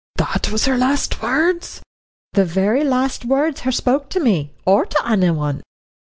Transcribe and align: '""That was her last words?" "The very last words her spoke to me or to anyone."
'""That 0.15 0.49
was 0.51 0.65
her 0.65 0.79
last 0.79 1.21
words?" 1.21 1.79
"The 2.33 2.43
very 2.43 2.83
last 2.83 3.23
words 3.23 3.59
her 3.59 3.71
spoke 3.71 4.09
to 4.09 4.19
me 4.19 4.51
or 4.65 4.83
to 4.83 5.07
anyone." 5.07 5.61